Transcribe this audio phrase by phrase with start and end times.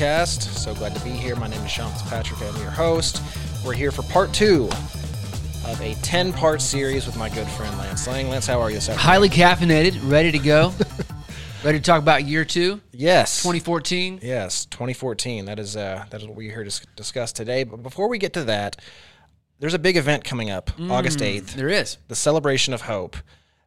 [0.00, 0.40] podcast.
[0.56, 1.36] So glad to be here.
[1.36, 2.40] My name is Sean Fitzpatrick.
[2.42, 3.22] I'm your host.
[3.64, 4.64] We're here for part two
[5.66, 8.30] of a 10 part series with my good friend Lance Lang.
[8.30, 9.04] Lance, how are you this afternoon?
[9.06, 10.72] Highly caffeinated, ready to go.
[11.64, 13.42] ready to talk about year two, Yes.
[13.42, 14.20] 2014.
[14.22, 15.44] Yes, 2014.
[15.44, 17.64] That is uh, that is what we're here to discuss today.
[17.64, 18.76] But before we get to that,
[19.58, 21.98] there's a big event coming up, August 8th, There is.
[22.08, 23.18] the Celebration of Hope.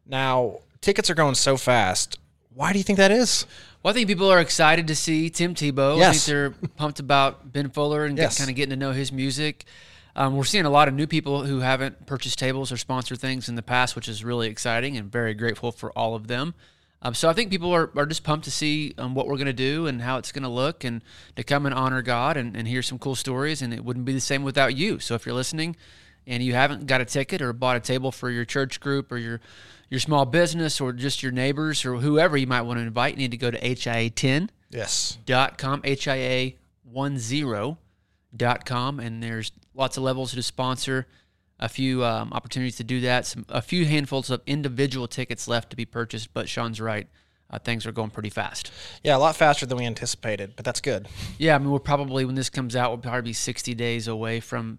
[0.04, 2.18] Now, tickets are going so fast.
[2.52, 3.46] Why do you think that is?
[3.84, 5.96] Well, I think people are excited to see Tim Tebow.
[5.96, 6.24] I Yes.
[6.24, 8.38] think they're pumped about Ben Fuller and Yes.
[8.38, 9.66] kind of getting to know his music.
[10.16, 13.46] Um, we're seeing a lot of new people who haven't purchased tables or sponsored things
[13.46, 16.54] in the past, which is really exciting and very grateful for all of them.
[17.02, 19.48] Um, so I think people are, are just pumped to see um, what we're going
[19.48, 21.02] to do and how it's going to look and
[21.36, 23.60] to come and honor God and, and hear some cool stories.
[23.60, 24.98] And it wouldn't be the same without you.
[24.98, 25.76] So if you're listening
[26.26, 29.16] and you haven't got a ticket or bought a table for your church group or
[29.18, 29.40] your
[29.90, 33.18] your small business or just your neighbors or whoever you might want to invite, you
[33.18, 35.18] need to go to HIA10 Yes.
[35.26, 36.52] dot com HIA
[36.90, 37.78] one zero
[38.36, 41.06] dot com and there's lots of levels to sponsor
[41.60, 45.70] a few um, opportunities to do that some a few handfuls of individual tickets left
[45.70, 47.06] to be purchased but Sean's right
[47.50, 48.72] uh, things are going pretty fast
[49.04, 51.06] Yeah, a lot faster than we anticipated, but that's good.
[51.38, 54.40] yeah I mean we're probably when this comes out we'll probably be 60 days away
[54.40, 54.78] from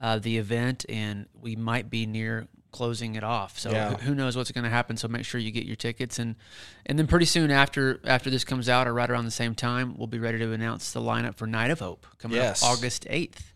[0.00, 3.94] uh, the event and we might be near closing it off so Yeah.
[3.98, 6.34] who- knows what's going to happen so make sure you get your tickets and
[6.86, 9.96] and then pretty soon after after this comes out or right around the same time
[9.96, 12.64] we'll be ready to announce the lineup for night of hope coming Yes.
[12.64, 13.52] up august 8th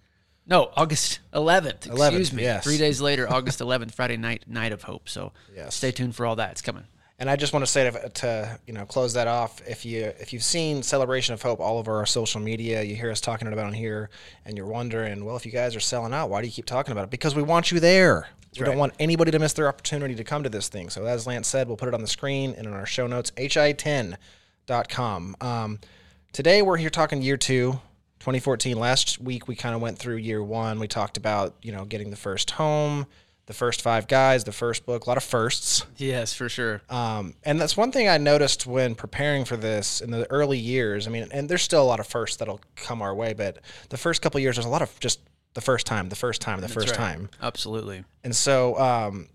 [0.46, 2.62] no august 11th 11th, excuse me yes.
[2.62, 5.74] three days later august 11th friday night night of hope so Yes.
[5.74, 6.84] stay tuned for all that it's coming
[7.20, 9.60] And I just want to say to, to you know close that off.
[9.66, 13.10] If you if you've seen Celebration of Hope all over our social media, you hear
[13.10, 14.08] us talking about it on here,
[14.44, 16.92] and you're wondering, well, if you guys are selling out, why do you keep talking
[16.92, 17.10] about it?
[17.10, 18.28] Because we want you there.
[18.56, 20.90] we don't want anybody to miss their opportunity to come to this thing.
[20.90, 23.32] So as Lance said, we'll put it on the screen and in our show notes,
[23.32, 24.16] hia10.com.
[25.40, 25.80] Um,
[26.32, 27.80] today we're here talking year two.
[28.20, 28.78] 2014.
[28.78, 30.80] Last week we kind of went through year one.
[30.80, 33.06] We talked about you know getting the first home,
[33.48, 35.86] the first five guys, the first book, a lot of firsts.
[35.96, 40.10] yes for sure Um, and that's one thing I noticed when preparing for this in
[40.10, 41.06] the early years.
[41.06, 43.58] I mean, and there's still a lot of firsts that'll come our way, but
[43.88, 45.20] the first couple of years, there's a lot of just
[45.54, 46.96] the first time, the first time, the first right.
[46.96, 47.30] time.
[47.40, 49.28] absolutely And so, um,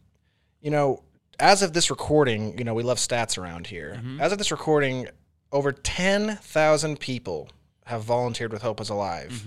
[0.62, 1.02] you know,
[1.40, 4.00] as of this recording, you know, we love stats around here.
[4.20, 5.08] As of this recording,
[5.52, 7.50] over 10,000 people
[7.86, 9.44] have volunteered with Hope is Alive.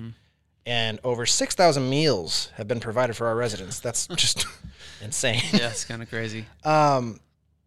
[0.67, 3.79] And over 6,000 meals have been provided for our residents.
[3.81, 4.47] That's just
[5.01, 5.41] insane.
[5.53, 7.21] yeah it's kind of crazy Um,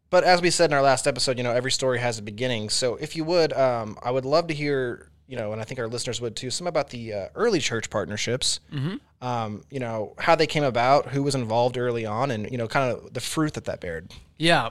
[0.10, 2.70] but as we said in our last episode, you know, every story has a beginning.
[2.70, 5.80] So if you would, um, I would love to hear, you know, and I think
[5.80, 8.60] our listeners would too, some about the uh, early church partnerships.
[8.74, 8.96] mm-hmm.
[9.22, 12.68] Um, you know, how they came about, who was involved early on, and you know,
[12.68, 14.12] kind of the fruit that that bared.
[14.38, 14.70] Yeah.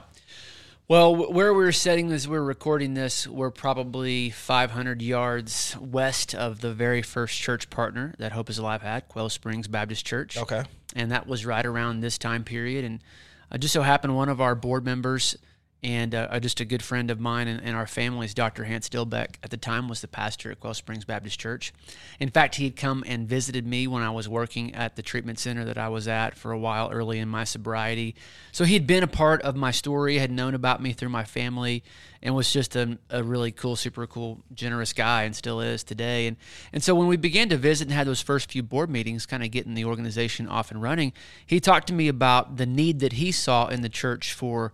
[0.89, 6.73] Well, where we're setting this, we're recording this, we're probably 500 yards west of the
[6.73, 10.35] very first church partner that Hope is Alive had, Quail Springs Baptist Church.
[10.35, 10.63] Okay.
[10.95, 12.85] And that was right around this time period.
[12.85, 13.03] And
[13.51, 15.37] uh, just so happened, one of our board members
[15.81, 18.65] and uh, just a good friend of mine and, and our family's Dr.
[18.65, 21.71] Hance Dilbeck at the time was the pastor at Quail Springs Baptist Church.
[22.19, 25.39] In fact, he had come and visited me when I was working at the treatment
[25.39, 28.15] center that I was at for a while early in my sobriety.
[28.51, 31.23] So he had been a part of my story, had known about me through my
[31.23, 31.83] family,
[32.21, 36.27] and was just a, a really cool, super cool, generous guy, and still is today.
[36.27, 36.35] And
[36.73, 39.43] and so when we began to visit and had those first few board meetings, kind
[39.43, 41.13] of getting the organization off and running,
[41.45, 44.73] he talked to me about the need that he saw in the church for.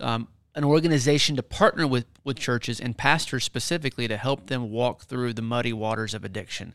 [0.00, 5.04] Um, an organization to partner with, with churches and pastors specifically to help them walk
[5.04, 6.72] through the muddy waters of addiction.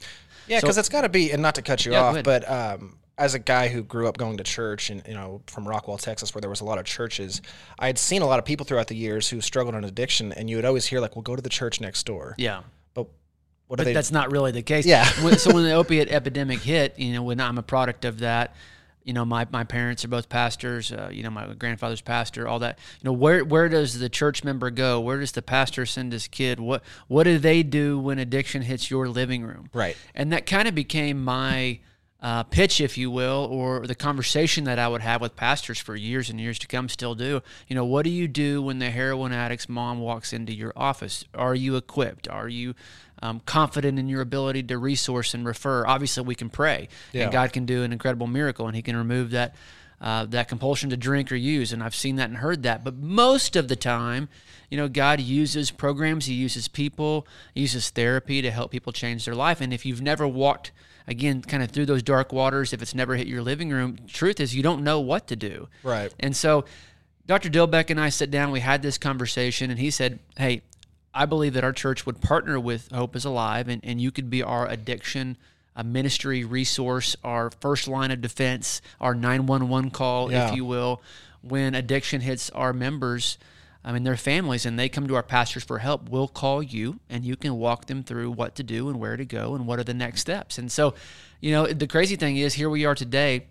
[0.47, 2.49] Yeah, So- because it's got to be, and not to cut you Yeah, off, but
[2.49, 5.99] um, as a guy who grew up going to church and you know from Rockwall,
[5.99, 7.41] Texas, where there was a lot of churches,
[7.77, 10.49] I had seen a lot of people throughout the years who struggled on addiction, and
[10.49, 12.61] you would always hear like, "Well, go to the church next door." Yeah.
[12.95, 13.07] But
[13.67, 13.93] what But they?
[13.93, 14.85] that's not really the case.
[14.85, 15.03] Yeah.
[15.05, 18.55] So when the opiate epidemic hit, you know, when I'm a product of that,
[19.03, 20.91] you know, my, my parents are both pastors.
[20.91, 22.47] Uh, you know, my grandfather's pastor.
[22.47, 22.77] All that.
[23.01, 24.99] You know, where where does the church member go?
[24.99, 26.59] Where does the pastor send his kid?
[26.59, 29.69] What what do they do when addiction hits your living room?
[29.73, 29.97] Right.
[30.13, 31.79] And that kind of became my
[32.21, 35.95] uh, pitch, if you will, or the conversation that I would have with pastors for
[35.95, 37.41] years and years to come, still do.
[37.67, 41.25] You know, what do you do when the heroin addict's mom walks into your office?
[41.33, 42.27] Are you equipped?
[42.27, 42.75] Are you
[43.21, 45.85] um, confident in your ability to resource and refer?
[45.85, 47.23] Obviously, we can pray, Yeah.
[47.23, 49.55] and God can do an incredible miracle, and He can remove that.
[50.03, 52.83] Uh, that compulsion to drink or use, and I've seen that and heard that.
[52.83, 54.29] But most of the time,
[54.67, 59.25] you know, God uses programs, He uses people, He uses therapy to help people change
[59.25, 59.61] their life.
[59.61, 60.71] And if you've never walked
[61.05, 64.39] again, kind of through those dark waters, if it's never hit your living room, truth
[64.39, 65.67] is you don't know what to do.
[65.83, 66.11] Right.
[66.19, 66.65] And so
[67.27, 67.49] Dr.
[67.51, 70.63] Dilbeck and I sat down, we had this conversation, and he said, Hey,
[71.13, 74.29] I believe that our church would partner with Hope is Alive, and, and you could
[74.29, 75.37] be our addiction
[75.75, 80.49] a ministry resource, our first line of defense, our 911 call, Yeah.
[80.49, 81.01] if you will,
[81.41, 83.37] when addiction hits our members.
[83.83, 86.09] I mean, their families, and they come to our pastors for help.
[86.09, 89.25] We'll call you, and you can walk them through what to do and where to
[89.25, 90.57] go and what are the next steps.
[90.57, 90.93] And so,
[91.39, 93.47] you know, the crazy thing is, here we are today.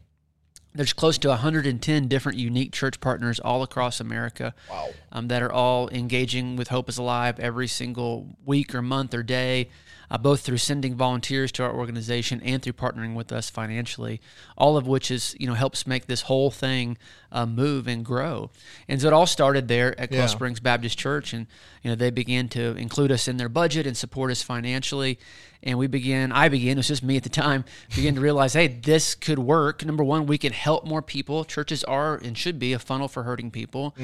[0.72, 4.90] There's close to 110 different unique church partners all across America Wow.
[5.11, 9.25] um, that are all engaging with Hope is Alive every single week or month or
[9.25, 9.69] day,
[10.12, 14.20] uh, both through sending volunteers to our organization and through partnering with us financially.
[14.56, 16.96] All of which is you know helps make this whole thing
[17.32, 18.50] uh, move and grow.
[18.88, 20.26] And so it all started there at Yeah.
[20.26, 21.49] Springs Baptist Church, and
[21.82, 25.19] you know they began to include us in their budget and support us financially.
[25.62, 28.54] And we began, I began, it was just me at the time, began to realize,
[28.54, 29.84] hey, this could work.
[29.84, 31.44] Number one, we could help more people.
[31.44, 33.94] Churches are and should be a funnel for hurting people.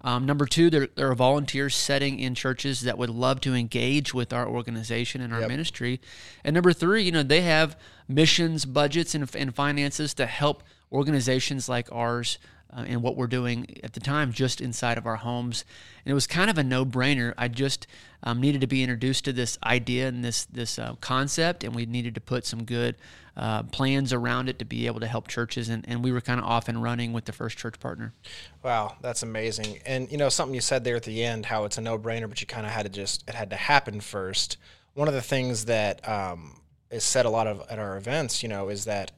[0.00, 4.12] Um, number two, there, there are volunteers setting in churches that would love to engage
[4.12, 5.48] with our organization and our Yep.
[5.50, 6.00] ministry.
[6.42, 7.78] And number three, you know, they have
[8.08, 12.38] missions, budgets, and, and finances to help organizations like ours
[12.76, 15.64] uh, and what we're doing at the time just inside of our homes.
[16.04, 17.34] And it was kind of a no-brainer.
[17.38, 17.86] I just
[18.24, 21.86] um, needed to be introduced to this idea and this this uh, concept, and we
[21.86, 22.96] needed to put some good
[23.36, 25.68] uh, plans around it to be able to help churches.
[25.68, 28.14] And, and we were kind of off and running with the first church partner.
[28.62, 29.78] Wow, that's amazing.
[29.84, 32.40] And you know, something you said there at the end, how it's a no-brainer, but
[32.40, 34.56] you kind of had to just it had to happen first.
[34.94, 36.60] One of the things that um,
[36.90, 39.12] is said a lot of at our events, you know, is that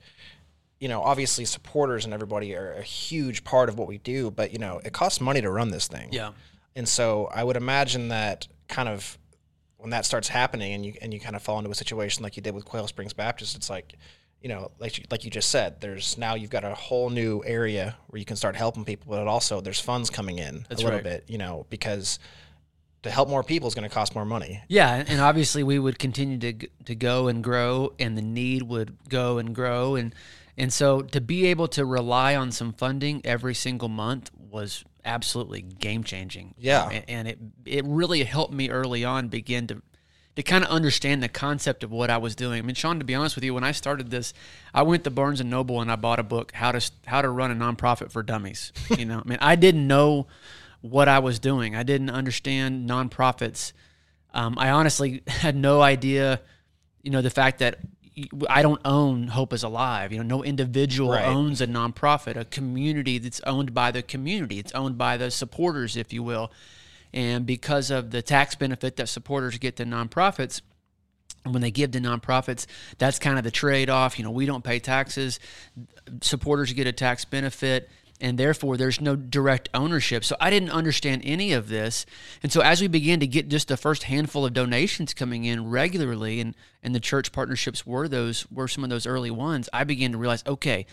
[0.78, 4.52] you know, obviously supporters and everybody are a huge part of what we do, but
[4.52, 6.08] you know, it costs money to run this thing.
[6.12, 6.32] Yeah.
[6.74, 9.18] And so I would imagine that kind of
[9.78, 12.36] when that starts happening and you and you kind of fall into a situation like
[12.36, 13.94] you did with Quail Springs Baptist, it's like,
[14.40, 17.42] you know, like you, like you just said, there's now you've got a whole new
[17.44, 20.84] area where you can start helping people, but also there's funds coming in That's a
[20.84, 21.04] little right.
[21.04, 22.18] bit, you know, because
[23.02, 24.62] to help more people is going to cost more money.
[24.68, 28.62] Yeah, and and obviously we would continue to to go and grow, and the need
[28.62, 30.14] would go and grow, and
[30.56, 35.62] and so to be able to rely on some funding every single month was absolutely
[35.62, 36.54] game changing.
[36.58, 36.88] Yeah.
[36.90, 39.82] and, and it it really helped me early on begin to
[40.36, 42.58] to kind of understand the concept of what I was doing.
[42.58, 44.34] I mean, Sean, to be honest with you, when I started this,
[44.74, 47.28] I went to Barnes and Noble and I bought a book how to how to
[47.30, 48.72] run a nonprofit for dummies.
[48.96, 50.26] You know, I mean, I didn't know
[50.82, 51.74] what I was doing.
[51.74, 53.72] I didn't understand nonprofits.
[54.34, 56.40] Um, I honestly had no idea,
[57.02, 57.78] you know, the fact that
[58.48, 60.10] I don't own Hope is Alive.
[60.10, 61.26] You know, no individual Right.
[61.26, 64.58] owns a nonprofit, a community that's owned by the community.
[64.58, 66.50] It's owned by the supporters, if you will.
[67.12, 70.62] And because of the tax benefit that supporters get to nonprofits,
[71.44, 72.66] when they give to nonprofits,
[72.98, 74.18] that's kind of the trade off.
[74.18, 75.38] You know, we don't pay taxes,
[76.22, 77.88] supporters get a tax benefit,
[78.20, 80.24] and therefore there's no direct ownership.
[80.24, 82.06] So I didn't understand any of this.
[82.42, 85.68] And so as we began to get just the first handful of donations coming in
[85.68, 89.84] regularly, and, and the church partnerships were those were some of those early ones, I
[89.84, 90.86] began to realize, okay,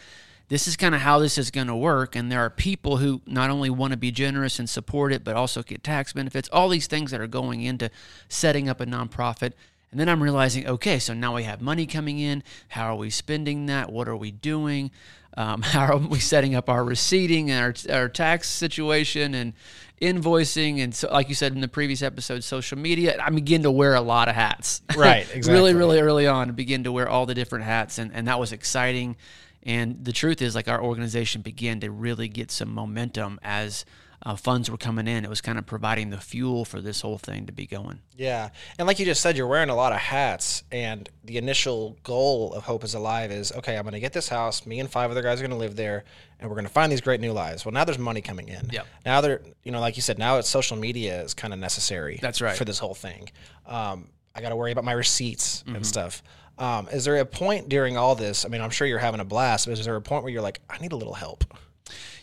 [0.49, 2.15] this is kind of how this is going to work.
[2.15, 5.35] And there are people who not only want to be generous and support it, but
[5.35, 7.89] also get tax benefits, all these things that are going into
[8.27, 9.53] setting up a nonprofit.
[9.91, 12.43] And then I'm realizing, okay, so now we have money coming in.
[12.69, 13.91] How are we spending that?
[13.91, 14.89] What are we doing?
[15.37, 17.59] Um, how are we setting up our receipting and
[17.89, 19.53] our, our tax situation and
[20.01, 20.83] invoicing?
[20.83, 23.17] And so, like you said in the previous episode, social media.
[23.21, 24.81] I begin to wear a lot of hats.
[24.95, 25.73] Right, really, exactly.
[25.73, 27.97] really early on, begin to wear all the different hats.
[27.97, 29.15] And, and that was exciting.
[29.63, 33.85] And the truth is, like, our organization began to really get some momentum as
[34.25, 35.25] uh, funds were coming in.
[35.25, 37.99] It was kind of providing the fuel for this whole thing to be going.
[38.15, 38.49] Yeah.
[38.79, 40.63] And like you just said, you're wearing a lot of hats.
[40.71, 44.29] And the initial goal of Hope is Alive is okay, I'm going to get this
[44.29, 44.65] house.
[44.65, 46.05] Me and five other guys are going to live there.
[46.39, 47.65] And we're going to find these great new lives.
[47.65, 48.69] Well, now there's money coming in.
[48.71, 48.87] Yep.
[49.05, 52.19] Now they're, you know, like you said, now it's social media is kind of necessary.
[52.21, 52.55] That's right.
[52.57, 53.29] For this whole thing.
[53.65, 55.75] Um, I got to worry about my receipts Mm-hmm.
[55.75, 56.23] and stuff.
[56.57, 58.45] Um, is there a point during all this?
[58.45, 60.41] I mean, I'm sure you're having a blast, but is there a point where you're
[60.41, 61.43] like, I need a little help?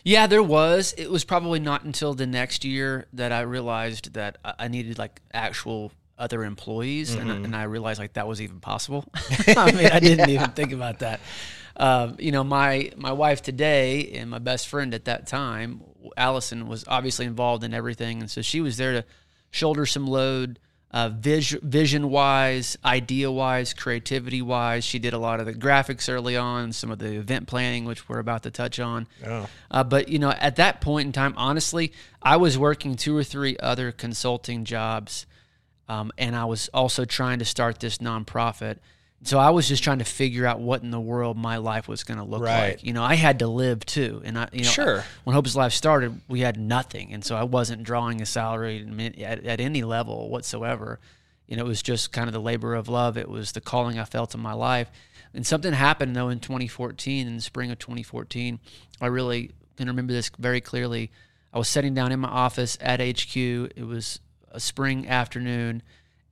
[0.03, 0.93] Yeah, there was.
[0.97, 5.21] It was probably not until the next year that I realized that I needed like
[5.33, 9.05] actual other employees, and, and I realized like that was even possible.
[9.47, 11.19] I mean, I didn't even think about that.
[11.75, 15.81] Um, you know, my my wife today and my best friend at that time,
[16.15, 19.05] Allison, was obviously involved in everything, and so she was there to
[19.49, 20.59] shoulder some load.
[20.93, 26.11] Uh, vis- vision wise, idea wise, creativity wise, she did a lot of the graphics
[26.11, 29.07] early on, some of the event planning, which we're about to touch on.
[29.25, 29.47] Oh.
[29.69, 33.23] Uh, but you know, at that point in time, honestly, I was working two or
[33.23, 35.25] three other consulting jobs,
[35.87, 38.79] um, and I was also trying to start this nonprofit.
[39.23, 42.03] So I was just trying to figure out what in the world my life was
[42.03, 42.69] going to look Right.
[42.71, 42.83] like.
[42.83, 45.03] You know, I had to live too, and I, you know, Sure.
[45.25, 48.83] when Hope's Life started, we had nothing, and so I wasn't drawing a salary
[49.23, 50.99] at, at any level whatsoever.
[51.47, 53.15] You know, it was just kind of the labor of love.
[53.17, 54.89] It was the calling I felt in my life.
[55.33, 58.59] And something happened though in 2014, in the spring of 2014.
[58.99, 61.11] I really can remember this very clearly.
[61.53, 63.35] I was sitting down in my office at HQ.
[63.35, 64.19] It was
[64.51, 65.83] a spring afternoon,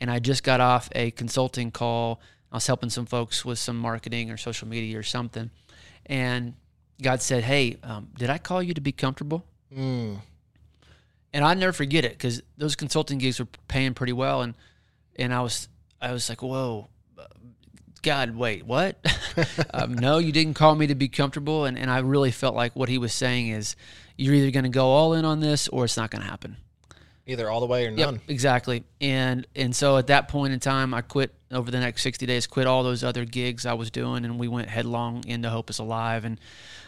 [0.01, 2.19] and I just got off a consulting call.
[2.51, 5.49] I was helping some folks with some marketing or social media or something,
[6.05, 6.53] and
[7.01, 10.21] God said, "Hey, um, did I call you to be comfortable?" Mm.
[11.31, 14.55] and I never forget it because those consulting gigs were paying pretty well, and
[15.15, 15.67] and I was
[16.01, 16.87] I was like, whoa,
[18.01, 18.97] God, wait, what?
[19.73, 22.75] um, no, you didn't call me to be comfortable, and and I really felt like
[22.75, 23.75] what he was saying is,
[24.17, 26.57] you're either going to go all in on this or it's not going to happen.
[27.29, 28.15] Either all the way or none.
[28.15, 28.83] Yep, exactly.
[28.99, 32.47] And and so at that point in time, I quit over the next 60 days,
[32.47, 35.79] quit all those other gigs I was doing, and we went headlong into Hope is
[35.79, 36.25] Alive.
[36.25, 36.39] And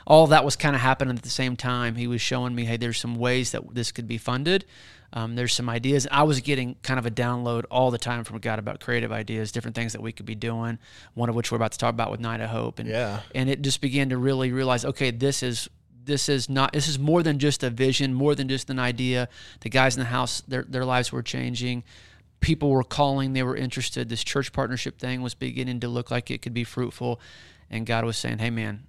[0.05, 1.95] all that was kind of happening at the same time.
[1.95, 4.65] He was showing me, hey, there's some ways that this could be funded.
[5.13, 6.07] Um, there's some ideas.
[6.09, 9.51] I was getting kind of a download all the time from God about creative ideas,
[9.51, 10.79] different things that we could be doing.
[11.15, 12.79] One of which we're about to talk about with Night of Hope.
[12.79, 13.19] And Yeah.
[13.35, 15.69] and it just began to really realize, okay, this is
[16.03, 19.29] this is not this is more than just a vision, more than just an idea.
[19.61, 21.83] The guys in the house, their their lives were changing.
[22.39, 24.09] People were calling, they were interested.
[24.09, 27.19] This church partnership thing was beginning to look like it could be fruitful.
[27.69, 28.87] And God was saying, Hey man,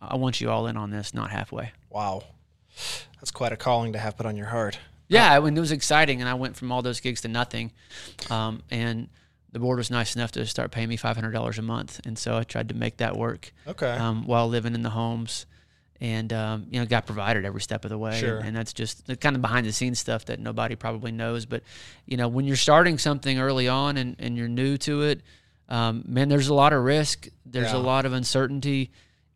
[0.00, 1.72] I want you all in on this, not halfway.
[1.90, 2.24] Wow.
[3.20, 4.78] That's quite a calling to have put on your heart.
[5.08, 7.70] Yeah, I mean, it was exciting, and I went from all those gigs to nothing.
[8.28, 9.08] Um, and
[9.52, 12.18] the board was nice enough to start paying me five hundred dollars a month, and
[12.18, 13.90] so I tried to make that work Okay.
[13.92, 15.46] um, while living in the homes,
[16.00, 18.18] and um, you know, got provided every step of the way.
[18.18, 18.38] Sure.
[18.38, 21.46] And, that's just the kind of behind the scenes stuff that nobody probably knows.
[21.46, 21.62] But
[22.06, 25.22] you know, when you're starting something early on and, and you're new to it,
[25.68, 27.28] um, man, there's a lot of risk.
[27.44, 27.78] There's Yeah.
[27.78, 28.90] a lot of uncertainty.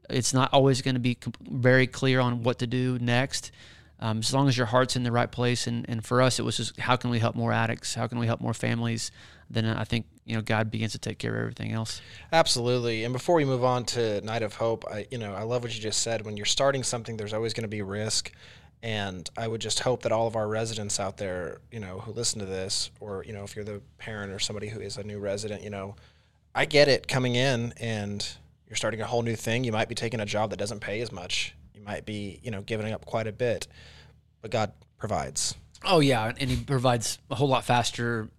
[0.09, 3.52] It's not always going to be very clear on what to do next.
[4.00, 6.43] Um, as long as your heart's in the right place, and, and for us, it
[6.43, 7.95] was just how can we help more addicts?
[7.95, 9.11] How can we help more families?
[9.50, 12.00] Then I think you know God begins to take care of everything else.
[12.32, 13.04] Absolutely.
[13.04, 15.75] And before we move on to Night of Hope, I you know, I love what
[15.75, 16.25] you just said.
[16.25, 18.32] When you're starting something, there's always going to be risk.
[18.82, 22.12] And I would just hope that all of our residents out there, you know, who
[22.12, 25.02] listen to this, or, you know, if you're the parent or somebody who is a
[25.02, 25.96] new resident, you know,
[26.54, 28.26] I get it coming in and
[28.66, 29.64] you're starting a whole new thing.
[29.64, 31.54] You might be taking a job that doesn't pay as much.
[31.75, 33.66] You might be, you know, giving up quite a bit.
[34.40, 35.56] But God provides.
[35.84, 38.30] Oh yeah, and he provides a whole lot faster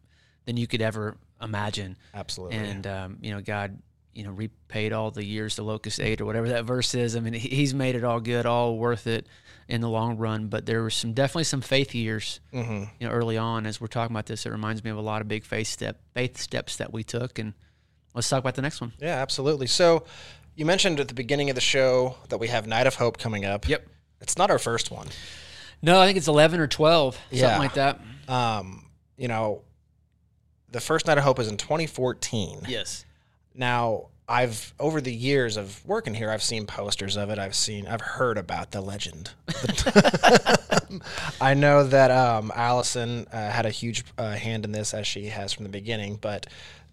[0.45, 1.98] than you could ever imagine.
[2.13, 2.57] Absolutely.
[2.57, 3.77] And um, you know, God,
[4.13, 7.15] you know, repaid all the years the locust ate, or whatever that verse is.
[7.15, 9.27] I mean, He's made it all good, all worth it
[9.67, 10.48] in the long run.
[10.48, 13.65] But there were some definitely some faith years, hmm you know, early on.
[13.65, 16.00] As we're talking about this, it reminds me of a lot of big faith step
[16.13, 17.39] faith steps that we took.
[17.39, 17.53] And
[18.13, 18.91] let's talk about the next one.
[19.00, 19.67] Yeah, absolutely.
[19.67, 20.03] So
[20.55, 23.45] you mentioned at the beginning of the show that we have Night of Hope coming
[23.45, 23.67] up.
[23.67, 23.88] Yep.
[24.19, 25.07] It's not our first one.
[25.81, 27.41] No, I think it's eleven or twelve, Yeah.
[27.43, 28.00] something like that.
[28.27, 28.86] Um,
[29.17, 29.62] you know,
[30.72, 32.62] the first Night of Hope is in 2014.
[32.68, 33.06] Yes.
[33.54, 37.38] Now, I've over the years of working here, I've seen posters of it.
[37.38, 39.32] I've seen, I've heard about the legend.
[41.42, 45.25] I know that um, Allison uh, had a huge uh, hand in this, as she
[45.25, 46.18] has from the beginning.
[46.22, 46.48] But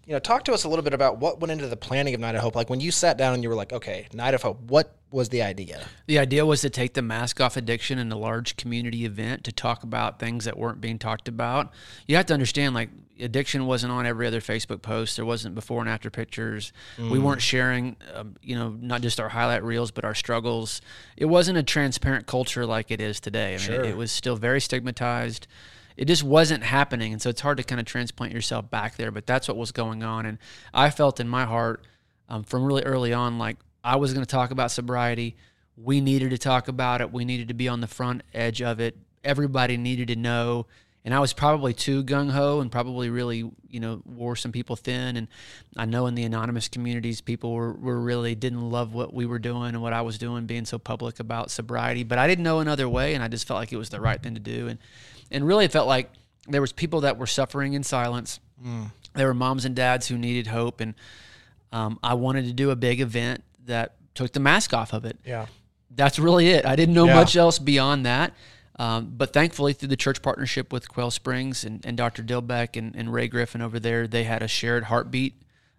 [0.09, 2.19] you know, talk to us a little bit about what went into the planning of
[2.19, 2.55] Night of Hope.
[2.55, 4.59] Like when you sat down and you were like, okay, Night of Hope.
[4.63, 5.85] What was the idea?
[6.07, 9.51] The idea was to take the mask off addiction in a large community event to
[9.51, 11.71] talk about things that weren't being talked about.
[12.07, 12.89] You have to understand, like,
[13.19, 15.15] addiction wasn't on every other Facebook post.
[15.15, 16.73] There wasn't before and after pictures.
[16.97, 20.81] We weren't sharing, um, you know, not just our highlight reels, but our struggles.
[21.17, 23.49] It wasn't a transparent culture like it is today.
[23.49, 23.83] I mean, Sure.
[23.83, 25.45] it, it was still very stigmatized.
[25.99, 27.11] It just wasn't happening.
[27.11, 29.73] And so it's hard to kind of transplant yourself back there, but that's what was
[29.73, 30.25] going on.
[30.25, 30.37] And
[30.73, 31.83] I felt in my heart
[32.29, 35.35] um, from really early on, like I was going to talk about sobriety.
[35.75, 37.11] We needed to talk about it.
[37.11, 38.95] We needed to be on the front edge of it.
[39.25, 40.67] Everybody needed to know.
[41.03, 44.77] And I was probably too gung ho and probably really, you know, wore some people
[44.77, 45.17] thin.
[45.17, 45.27] And
[45.75, 49.39] I know in the anonymous communities, people were, were really didn't love what we were
[49.39, 52.03] doing and what I was doing, being so public about sobriety.
[52.03, 54.21] But I didn't know another way, and I just felt like it was the right
[54.23, 54.69] thing to do.
[54.69, 54.79] And
[55.31, 56.11] and really, it felt like
[56.47, 58.39] there was people that were suffering in silence.
[59.13, 60.93] There were moms and dads who needed hope, and
[61.71, 65.17] um, I wanted to do a big event that took the mask off of it.
[65.25, 65.45] Yeah.
[65.91, 66.65] That's really it.
[66.65, 67.15] I didn't know Yeah.
[67.15, 68.33] much else beyond that.
[68.77, 72.23] Um, but thankfully, through the church partnership with Quail Springs and, and Dr.
[72.23, 75.35] Dilbeck and, and Ray Griffin over there, they had a shared heartbeat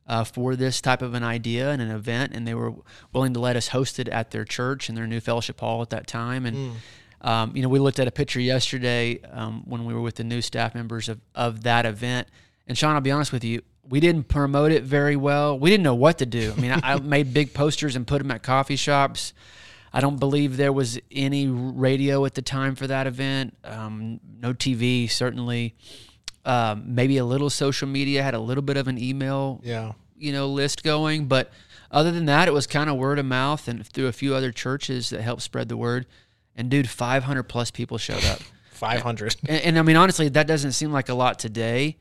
[0.06, 2.74] uh, for this type of an idea and an event, and they were
[3.12, 5.90] willing to let us host it at their church and their new fellowship hall at
[5.90, 6.44] that time.
[6.44, 6.72] And
[7.22, 10.24] um, you know, we looked at a picture yesterday um, when we were with the
[10.24, 12.28] new staff members of, of that event.
[12.66, 15.58] And Sean, I'll be honest with you, we didn't promote it very well.
[15.58, 16.52] We didn't know what to do.
[16.56, 19.32] I mean, I, I made big posters and put them at coffee shops.
[19.92, 23.56] I don't believe there was any radio at the time for that event.
[23.64, 25.74] Um, no TV, certainly.
[26.44, 29.92] Um, maybe a little social media had a little bit of an email, Yeah.
[30.16, 31.50] you know, list going, but
[31.90, 34.52] other than that, it was kind of word of mouth and through a few other
[34.52, 36.06] churches that helped spread the word.
[36.60, 38.40] And dude, 500 plus people showed up.
[38.72, 39.36] 500.
[39.48, 41.96] And, and I mean, honestly, that doesn't seem like a lot today,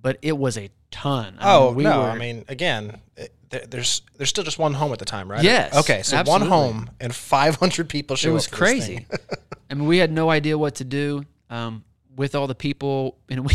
[0.00, 1.36] but it was a ton.
[1.38, 2.00] I Oh mean, we no!
[2.00, 5.30] were- I mean, again, it, there, there's there's still just one home at the time,
[5.30, 5.42] right?
[5.44, 6.48] Yes, Okay, so absolutely.
[6.48, 8.30] one home and 500 people showed up.
[8.30, 8.52] it was up.
[8.52, 9.06] crazy.
[9.70, 11.84] I mean, we had no idea what to do um,
[12.16, 13.54] with all the people, and we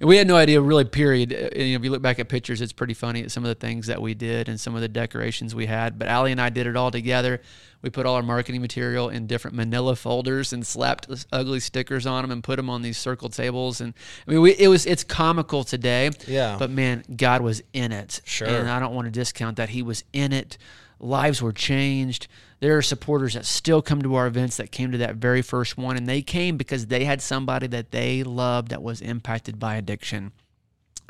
[0.00, 0.84] and we had no idea really.
[0.84, 1.32] Period.
[1.32, 3.48] Uh, You know, if you look back at pictures, it's pretty funny at some of
[3.48, 5.98] the things that we did and some of the decorations we had.
[5.98, 7.40] But Allie and I did it all together.
[7.82, 12.22] We put all our marketing material in different Manila folders and slapped ugly stickers on
[12.22, 13.80] them and put them on these circle tables.
[13.80, 13.92] And
[14.26, 16.10] I mean, we, it was it's comical today.
[16.26, 16.56] Yeah.
[16.58, 18.20] But man, God was in it.
[18.24, 18.48] Sure.
[18.48, 19.70] And I don't want to discount that.
[19.70, 20.58] He was in it.
[21.00, 22.28] Lives were changed.
[22.62, 25.76] There are supporters that still come to our events that came to that very first
[25.76, 29.74] one, and they came because they had somebody that they loved that was impacted by
[29.74, 30.30] addiction.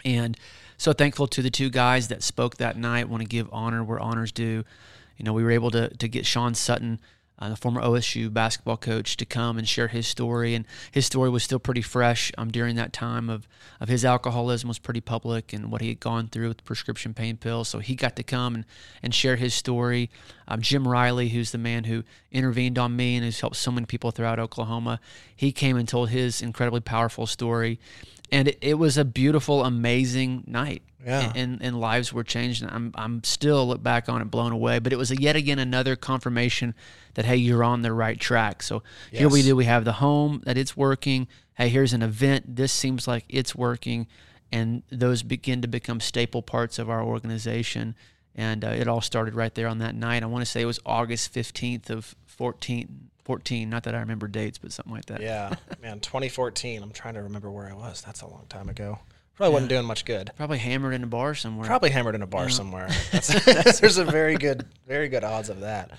[0.02, 0.38] And
[0.78, 3.10] so thankful to the two guys that spoke that night.
[3.10, 4.64] Want to give honor where honors due.
[5.18, 6.98] You know, we were able to to get Sean Sutton,
[7.38, 10.54] uh, the former OSU basketball coach, to come and share his story.
[10.54, 13.48] And his story was still pretty fresh um, during that time of
[13.80, 17.36] of his alcoholism was pretty public and what he had gone through with prescription pain
[17.36, 17.68] pills.
[17.68, 18.64] So he got to come and,
[19.02, 20.08] and share his story.
[20.46, 23.86] Um, Jim Riley, who's the man who intervened on me and has helped so many
[23.86, 25.00] people throughout Oklahoma,
[25.34, 27.80] he came and told his incredibly powerful story
[28.32, 30.82] and it, it was a beautiful, amazing night.
[31.04, 31.32] Yeah.
[31.34, 32.62] And, and lives were changed.
[32.62, 34.78] And I'm I'm still look back on it blown away.
[34.78, 36.74] But it was a, yet again another confirmation
[37.14, 38.62] that hey, you're on the right track.
[38.62, 39.54] So here we do.
[39.54, 41.28] We have the home that it's working.
[41.54, 42.56] Hey, here's an event.
[42.56, 44.06] This seems like it's working,
[44.50, 47.94] and those begin to become staple parts of our organization.
[48.34, 50.22] And uh, it all started right there on that night.
[50.22, 53.68] I want to say it was August 15th of 14, 14.
[53.70, 55.20] Not that I remember dates, but something like that.
[55.20, 56.82] Yeah, man, 2014.
[56.82, 58.02] I'm trying to remember where I was.
[58.02, 58.98] That's a long time ago.
[59.36, 60.30] Probably wasn't doing much good.
[60.36, 61.66] Probably hammered in a bar somewhere.
[61.66, 62.88] Probably hammered in a bar somewhere.
[63.12, 65.90] That's, there's a very good, very good odds of that.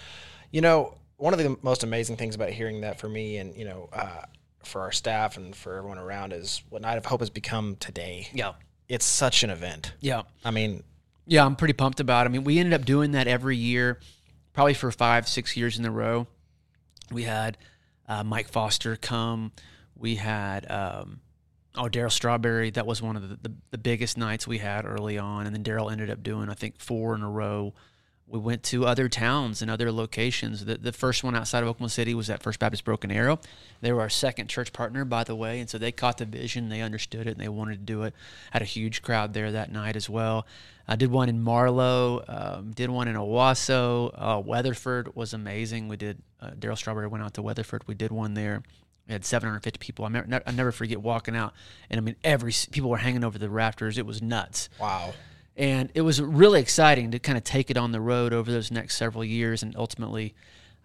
[0.51, 3.65] You know, one of the most amazing things about hearing that for me and you
[3.65, 4.21] know, uh,
[4.63, 8.27] for our staff and for everyone around is what Night of Hope has become today.
[8.33, 8.53] Yeah.
[8.87, 9.93] It's such an event.
[9.99, 10.23] Yeah.
[10.45, 10.83] I mean,
[11.25, 12.29] Yeah, I'm pretty pumped about it.
[12.29, 13.99] I mean, we ended up doing that every year,
[14.53, 16.27] probably for five, six years in a row.
[17.13, 17.57] We had
[18.07, 19.51] uh, Mike Foster come.
[19.95, 21.21] We had um,
[21.75, 22.71] oh Darryl Strawberry.
[22.71, 25.63] That was one of the, the, the biggest nights we had early on, and then
[25.63, 27.73] Darryl ended up doing I think four in a row.
[28.33, 30.65] We went to other towns and other locations.
[30.65, 33.39] The, the first one outside of Oklahoma City was at First Baptist Broken Arrow.
[33.81, 36.69] They were our second church partner, by the way, and so they caught the vision,
[36.69, 38.15] they understood it, and they wanted to do it.
[38.49, 40.47] Had a huge crowd there that night as well.
[40.87, 44.09] I did one in Marlow, um, did one in Owasso.
[44.15, 45.87] Uh, Weatherford was amazing.
[45.87, 46.19] We did.
[46.41, 47.83] Uh, Darryl Strawberry went out to Weatherford.
[47.87, 48.63] We did one there.
[49.07, 50.05] We had 750 people.
[50.05, 51.53] I never, I never forget walking out,
[51.87, 53.99] and I mean, every people were hanging over the rafters.
[53.99, 55.13] It was nuts wow.
[55.55, 58.71] And it was really exciting to kind of take it on the road over those
[58.71, 60.33] next several years and ultimately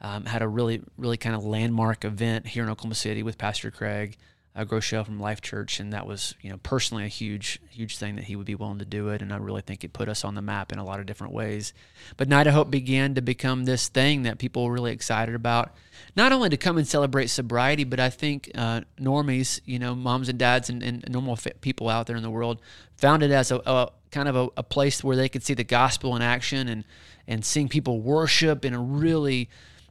[0.00, 3.70] um, had a really really kind of landmark event here in oklahoma city with pastor
[3.70, 4.16] craig
[4.54, 8.16] uh, groeschel from life church and that was you know personally a huge huge thing
[8.16, 10.24] that he would be willing to do it and i really think it put us
[10.24, 11.72] on the map in a lot of different ways.
[12.16, 15.74] But night of hope began to become this thing that people were really excited about
[16.16, 20.28] not only to come and celebrate sobriety but i think uh, normies you know moms
[20.28, 22.60] and dads and, and normal people out there in the world
[22.96, 25.64] found it as a, a kind of a, a place where they could see the
[25.64, 26.84] gospel in action and
[27.26, 29.50] and seeing people worship in a really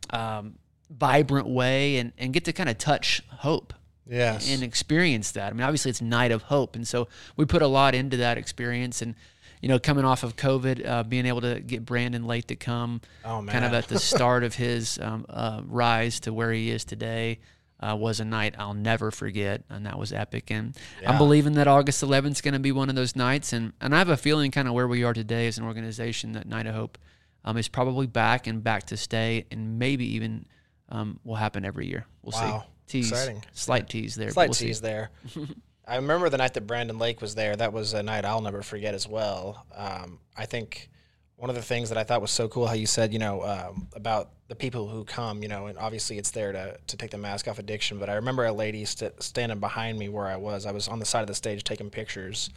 [0.09, 0.55] um,
[0.89, 3.73] vibrant way and, and get to kind of touch hope
[4.09, 4.49] Yes.
[4.49, 5.49] and experience that.
[5.51, 8.37] I mean, obviously it's night of hope, and so we put a lot into that
[8.37, 9.01] experience.
[9.01, 9.15] And
[9.61, 13.01] you know, coming off of COVID, uh, being able to get Brandon Lake to come,
[13.25, 16.85] Oh, kind of at the start of his um, uh, rise to where he is
[16.85, 17.39] today.
[17.79, 20.49] Uh, was a night I'll never forget, and that was epic.
[20.49, 23.73] And I'm believing that August 11th is going to be one of those nights, and
[23.79, 26.47] and I have a feeling kind of where we are today as an organization that
[26.47, 26.97] Night of Hope
[27.45, 30.47] um, is probably back and back to stay, and maybe even
[30.89, 32.07] um, will happen every year.
[32.23, 32.61] We'll Wow.
[32.87, 32.99] see.
[32.99, 33.43] Tease, Exciting.
[33.51, 34.31] slight tease there.
[34.31, 34.67] Slight we'll see.
[34.67, 35.11] tease there.
[35.87, 37.55] I remember the night that Brandon Lake was there.
[37.55, 39.65] That was a night I'll never forget as well.
[39.75, 40.89] Um, I think
[41.37, 43.43] one of the things that I thought was so cool how you said, you know,
[43.43, 47.11] um, about the people who come, you know, and obviously it's there to, to take
[47.11, 47.99] the mask off addiction.
[47.99, 50.65] But I remember a lady st- standing behind me where I was.
[50.65, 52.49] I was on the side of the stage taking pictures,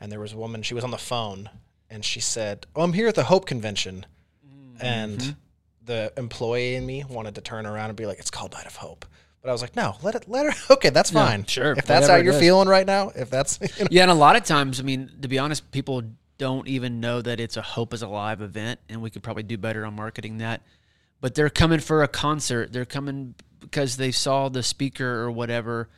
[0.00, 0.62] and there was a woman.
[0.62, 1.50] She was on the phone,
[1.90, 4.06] and she said, "Oh, I'm here at the Hope Convention,"
[4.80, 5.36] and
[5.84, 8.76] the employee in me wanted to turn around and be like, "It's called Night of
[8.76, 9.04] Hope."
[9.42, 10.52] But I was like, no, let it, let her.
[10.74, 11.44] Okay, that's fine.
[11.46, 14.14] sure, If that's how you're feeling right now, if that's, you know, Yeah, and a
[14.14, 16.04] lot of times, I mean, to be honest, people
[16.42, 19.56] don't even know that it's a Hope is Alive event, and we could probably do
[19.56, 20.62] better on marketing that.
[21.20, 22.72] But they're coming for a concert.
[22.72, 25.88] They're coming because they saw the speaker or whatever.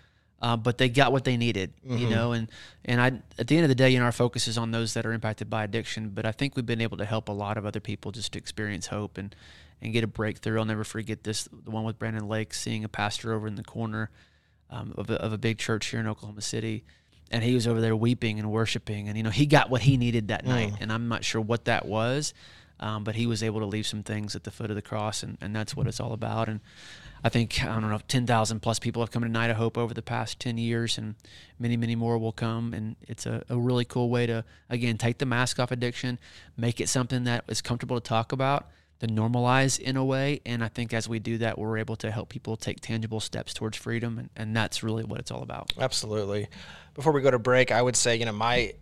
[0.42, 1.96] Uh, but they got what they needed, Mm-hmm.
[1.96, 2.50] you know, and
[2.84, 3.06] and I
[3.38, 5.12] at the end of the day, you know, our focus is on those that are
[5.14, 6.10] impacted by addiction.
[6.10, 8.38] But I think we've been able to help a lot of other people just to
[8.38, 9.34] experience hope and
[9.80, 10.58] and get a breakthrough.
[10.58, 13.64] I'll never forget this, the one with Brandon Lake, seeing a pastor over in the
[13.64, 14.10] corner
[14.68, 16.84] um, of, a, of a big church here in Oklahoma City,
[17.30, 19.96] and he was over there weeping and worshiping, and you know, he got what he
[19.96, 22.34] needed that night, and I'm not sure what that was,
[22.80, 25.22] um, but he was able to leave some things at the foot of the cross,
[25.22, 26.48] and, and that's what it's all about.
[26.48, 26.60] And
[27.22, 29.78] I think I don't know, ten thousand plus people have come to Night of Hope
[29.78, 31.14] over the past ten years, and
[31.58, 32.74] many, many more will come.
[32.74, 36.18] And it's a, a really cool way to again take the mask off addiction,
[36.56, 38.68] make it something that is comfortable to talk about,
[39.00, 40.40] to normalize in a way.
[40.46, 43.54] And I think as we do that, we're able to help people take tangible steps
[43.54, 45.72] towards freedom, and, and that's really what it's all about.
[45.78, 46.48] Absolutely.
[46.94, 48.74] Before we go to break, I would say, you know, my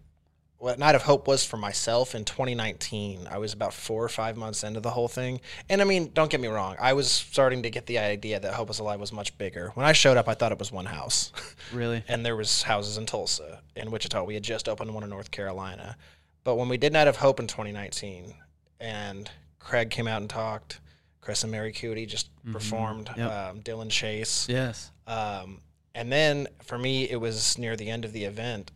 [0.63, 3.27] what Night of Hope was for myself in 2019.
[3.29, 5.41] I was about four or five months into the whole thing.
[5.69, 8.55] And I mean, don't get me wrong, I was starting to get the idea that
[8.55, 9.73] Hope is Alive was much bigger.
[9.75, 11.33] When I showed up, I thought it was one house.
[11.73, 14.23] Really, and there was houses in Tulsa, in Wichita.
[14.25, 15.97] We had just opened one in North Carolina.
[16.45, 18.35] But when we did Night of Hope in 2019,
[18.79, 19.31] and
[19.65, 20.81] Craig came out and talked,
[21.21, 23.31] Chris and Mary Cootie just performed, Yep.
[23.31, 24.47] um, Dylan Chase.
[24.49, 25.61] yes, Um,
[25.95, 28.73] and then for me, it was near the end of the event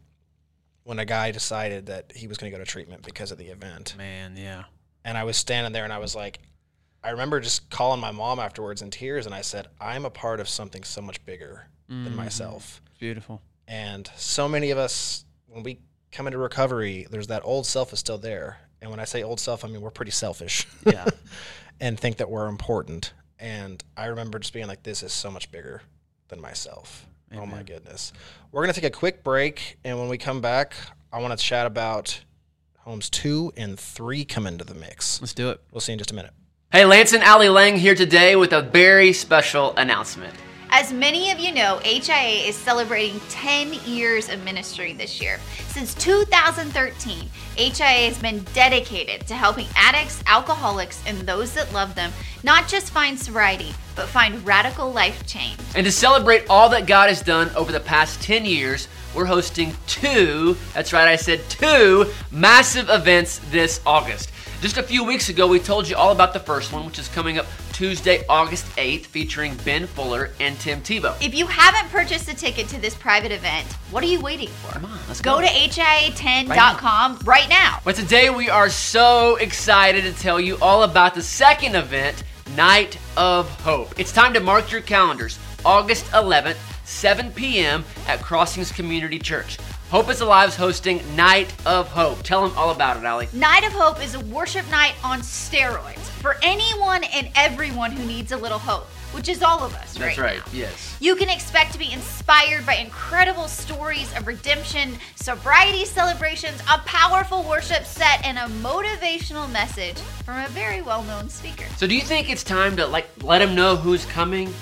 [0.85, 3.47] when a guy decided that he was going to go to treatment because of the
[3.49, 3.95] event.
[3.99, 4.65] man, yeah,
[5.05, 6.39] And I was standing there and I was like,
[7.03, 10.39] I remember just calling my mom afterwards in tears and I said, I'm a part
[10.41, 12.81] of something so much bigger than myself.
[12.99, 13.41] beautiful.
[13.69, 15.79] And so many of us, when we
[16.13, 18.59] come into recovery, there's that old self is still there.
[18.81, 21.07] And when I say old self, I mean we're pretty selfish Yeah,
[21.81, 23.13] and think that we're important.
[23.39, 25.83] And I remember just being like, this is so much bigger
[26.29, 27.07] than myself.
[27.35, 28.13] Oh my goodness.
[28.53, 29.79] We're going to take a quick break.
[29.85, 30.75] And when we come back,
[31.13, 32.21] I want to chat about
[32.79, 35.21] homes two and three come into the mix.
[35.21, 35.61] let's do it.
[35.73, 36.33] We'll see in just a minute.
[36.71, 40.35] Hey, Lance and Ali Lang here today with a very special announcement.
[40.71, 45.39] As many of you know, HIA is celebrating 10 years of ministry this year.
[45.69, 52.13] Since 2013, HIA has been dedicated to helping addicts, alcoholics, and those that love them
[52.43, 55.59] not just find sobriety, but find radical life change.
[55.75, 59.73] And to celebrate all that God has done over the past 10 years, we're hosting
[59.87, 64.31] two, that's right, I said two, massive events this August.
[64.63, 67.09] Just a few weeks ago, we told you all about the first one, which is
[67.09, 71.15] coming up Tuesday, August 8th, featuring Ben Fuller and Tim Tebow.
[71.23, 74.73] If you haven't purchased a ticket to this private event, what are you waiting for?
[74.73, 75.41] Come on, let's Go go.
[75.43, 77.81] to HIA10.com right now.
[77.85, 82.25] But today we are so excited to tell you all about the second event,
[82.57, 84.01] Night of Hope.
[84.01, 85.39] It's time to mark your calendars.
[85.67, 87.85] August 11th, 7 p.m.
[88.09, 89.59] at Crossings Community Church.
[89.91, 92.21] Hope is Alive's hosting Night of Hope.
[92.25, 93.29] Tell them all about it, Allie.
[93.33, 98.33] Night of Hope is a worship night on steroids for anyone and everyone who needs
[98.33, 100.07] a little hope, which is all of us right?
[100.07, 100.97] That's right, right, yes.
[100.99, 107.45] You can expect to be inspired by incredible stories of redemption, sobriety celebrations, a powerful
[107.45, 111.67] worship set, and a motivational message from a very well-known speaker.
[111.77, 114.53] So do you think it's time to like let them know who's coming?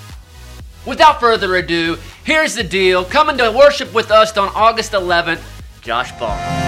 [0.85, 3.03] Without further ado, here's the deal.
[3.03, 5.41] Coming to worship with us on August 11th,
[5.81, 6.65] Josh Baldwin.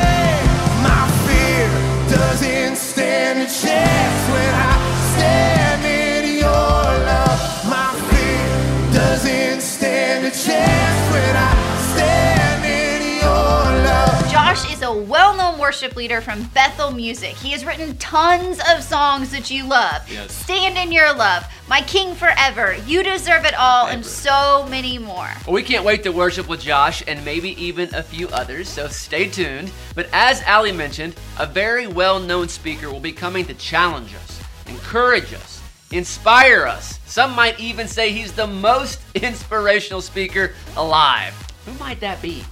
[14.88, 17.36] A well-known worship leader from Bethel Music.
[17.36, 20.10] He has written tons of songs that you love.
[20.10, 20.32] Yes.
[20.32, 25.30] Stand in Your Love, My King Forever, You Deserve It All, and so many more.
[25.45, 28.88] Well, we can't wait to worship with Josh and maybe even a few others, so
[28.88, 29.73] stay tuned.
[29.93, 34.41] But as Ali mentioned, a very well known speaker will be coming to challenge us,
[34.67, 36.97] encourage us, inspire us.
[37.08, 41.34] Some might even say he's the most inspirational speaker alive.
[41.65, 42.45] Who might that be?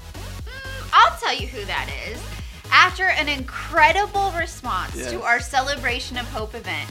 [0.96, 2.24] I'll tell you who that is.
[2.72, 6.90] After an incredible response to our Celebration of Hope event,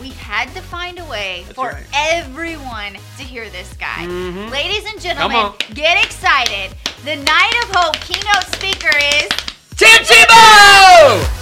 [0.00, 1.84] we had to find a way for right.
[1.92, 4.06] everyone to hear this guy.
[4.06, 4.50] Mm-hmm.
[4.50, 6.74] Ladies and gentlemen, get excited.
[7.04, 9.28] The Night of Hope keynote speaker is
[9.76, 11.37] Tim Tebow!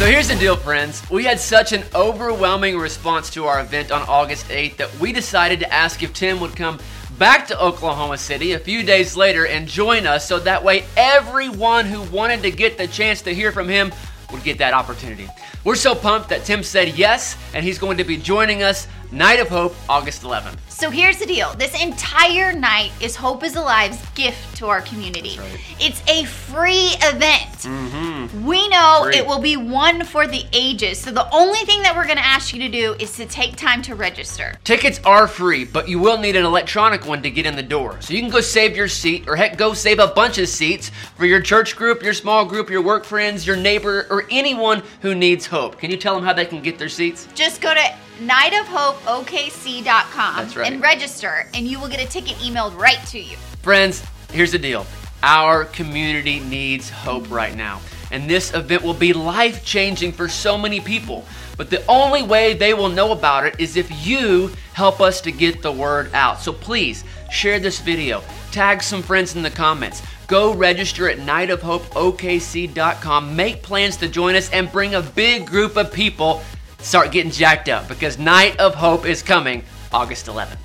[0.00, 1.02] So here's the deal, friends.
[1.10, 5.60] We had such an overwhelming response to our event on August 8th that we decided
[5.60, 6.78] to ask if Tim would come
[7.18, 11.84] back to Oklahoma City a few days later and join us so that way everyone
[11.84, 13.92] who wanted to get the chance to hear from him
[14.32, 15.28] would get that opportunity.
[15.64, 19.38] We're so pumped that Tim said yes, and he's going to be joining us Night
[19.38, 20.69] of Hope, August 11th.
[20.80, 21.52] So here's the deal.
[21.56, 25.38] This entire night is Hope is Alive's gift to our community.
[25.78, 27.50] It's a free event.
[27.58, 28.46] Mm-hmm.
[28.46, 29.18] We know Free.
[29.18, 30.98] it will be one for the ages.
[30.98, 33.56] So the only thing that we're going to ask you to do is to take
[33.56, 34.54] time to register.
[34.64, 38.00] Tickets are free, but you will need an electronic one to get in the door.
[38.00, 40.90] So you can go save your seat, or heck, go save a bunch of seats
[41.14, 45.14] for your church group, your small group, your work friends, your neighbor, or anyone who
[45.14, 45.76] needs hope.
[45.76, 47.28] Can you tell them how they can get their seats?
[47.34, 50.72] Just go to nightofhopeokc.com That's right.
[50.72, 53.36] and register, and you will get a ticket emailed right to you.
[53.62, 54.86] Friends, here's the deal
[55.22, 57.78] our community needs hope right now.
[58.12, 61.24] And this event will be life changing for so many people.
[61.56, 65.30] But the only way they will know about it is if you help us to
[65.30, 66.40] get the word out.
[66.40, 70.02] So please share this video, tag some friends in the comments.
[70.26, 75.92] Go register at nightofhopeokc.com, make plans to join us, and bring a big group of
[75.92, 76.42] people.
[76.82, 80.58] Start getting jacked up because Night of Hope is coming August 11th.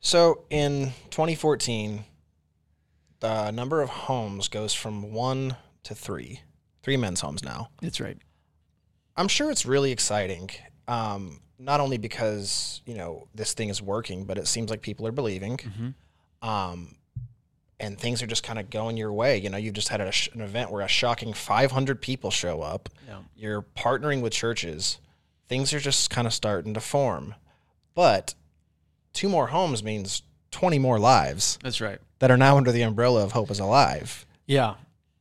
[0.00, 2.04] So in 2014,
[3.18, 6.42] the number of homes goes from one to three,
[6.84, 7.70] three men's homes now.
[7.82, 8.16] That's right.
[9.16, 10.50] I'm sure it's really exciting.
[10.86, 15.06] Um, not only because you know this thing is working, but it seems like people
[15.06, 15.58] are believing,
[16.46, 16.94] um,
[17.78, 19.36] and things are just kind of going your way.
[19.38, 22.62] You know, you've just had a sh- an event where a shocking 500 people show
[22.62, 22.88] up.
[23.06, 23.18] Yeah.
[23.36, 24.98] You're partnering with churches.
[25.48, 27.34] Things are just kind of starting to form,
[27.94, 28.34] but
[29.12, 31.98] two more homes means 20 more lives That's right.
[32.18, 34.26] that are now under the umbrella of Hope is Alive.
[34.46, 34.74] Yeah.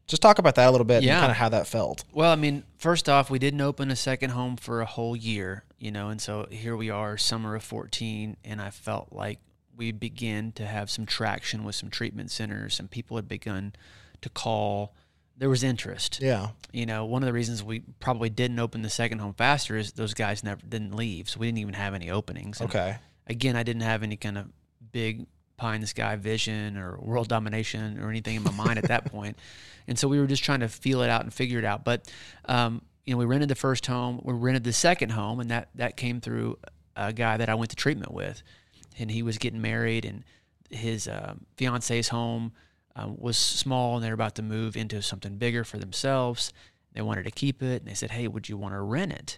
[0.08, 1.14] Just talk about that a little bit Yeah.
[1.16, 2.04] and kind of how that felt.
[2.14, 5.64] Well, I mean, first off, we didn't open a second home for a whole year,
[5.78, 9.40] you know, and so here we are, summer of 14, and I felt like
[9.76, 13.74] we began to have some traction with some treatment centers, and people had begun
[14.22, 14.94] to call.
[15.38, 16.20] There was interest.
[16.22, 16.50] Yeah.
[16.72, 19.92] You know, one of the reasons we probably didn't open the second home faster is
[19.94, 22.62] those guys never didn't leave, so we didn't even have any openings.
[22.62, 22.96] And Okay.
[23.28, 24.48] again, I didn't have any kind of
[24.94, 25.26] big
[25.58, 29.06] pie in the sky vision or world domination or anything in my mind at that
[29.12, 29.38] point.
[29.88, 31.84] And so we were just trying to feel it out and figure it out.
[31.84, 32.10] But,
[32.46, 35.68] um, you know, we rented the first home, we rented the second home, and that,
[35.76, 36.58] that came through
[36.96, 38.42] a guy that I went to treatment with.
[38.98, 40.24] And he was getting married, and
[40.70, 42.54] his uh, fiance's home
[42.96, 46.54] um, was small, and they were about to move into something bigger for themselves.
[46.94, 49.38] They wanted to keep it, and they said, Hey, would you want to rent it?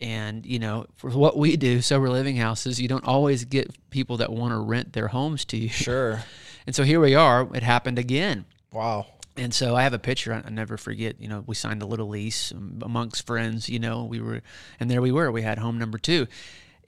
[0.00, 4.18] And you know, for what we do, sober living houses, you don't always get people
[4.18, 5.68] that want to rent their homes to you.
[5.68, 6.24] Sure.
[6.66, 7.48] And so here we are.
[7.54, 8.44] It happened again.
[8.74, 9.06] Wow.
[9.38, 11.18] And so I have a picture I I never forget.
[11.18, 13.70] You know, we signed a little lease um, amongst friends.
[13.70, 14.42] You know, we were,
[14.78, 15.32] and there we were.
[15.32, 16.26] We had home number two,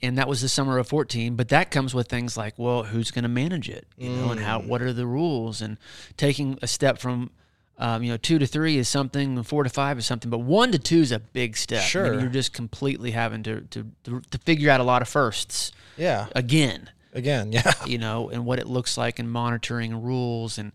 [0.03, 1.37] and that was the summer of fourteen.
[1.37, 3.87] But that comes with things like, well, who's going to manage it?
[3.97, 5.61] You know, and how what are the rules?
[5.61, 5.77] And
[6.17, 7.31] taking a step from,
[7.79, 10.39] um, you know, two to three is something, and four to five is something, but
[10.39, 11.79] one to two is a big step.
[11.79, 12.21] I mean, Sure.
[12.21, 16.27] you're just completely having to to to, figure out a lot of firsts Yeah.
[16.35, 17.73] again Again, yeah.
[17.87, 20.59] you know, and what it looks like and monitoring rules.
[20.59, 20.71] And,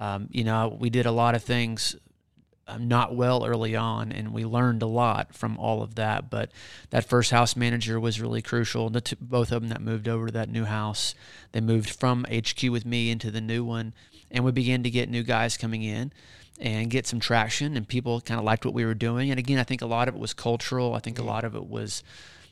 [0.00, 1.94] um, you know, we did a lot of things
[2.78, 6.28] not well early on, and we learned a lot from all of that.
[6.28, 6.50] But
[6.90, 8.90] that first house manager was really crucial.
[8.90, 11.14] The two, both of them that moved over to that new house,
[11.52, 13.94] they moved from HQ with me into the new one,
[14.30, 16.12] and we began to get new guys coming in
[16.60, 19.60] and get some traction and people kind of liked what we were doing and again
[19.60, 22.02] i think a lot of it was cultural i think a lot of it was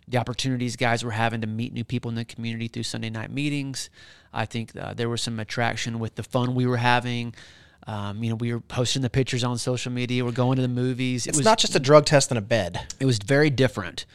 [0.08, 3.30] the opportunities guys were having to meet new people in the community through Sunday night
[3.30, 3.90] meetings.
[4.32, 7.34] I think uh, there was some attraction with the fun we were having.
[7.86, 10.24] Um, you know, we were posting the pictures on social media.
[10.24, 11.26] We're going to the movies.
[11.26, 12.94] It's not just a drug test in a bed.
[12.98, 14.06] it was very different,